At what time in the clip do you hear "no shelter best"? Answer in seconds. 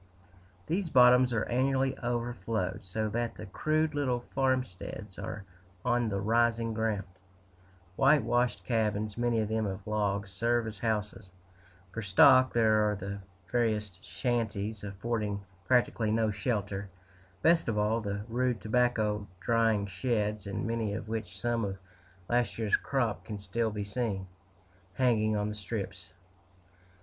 16.09-17.67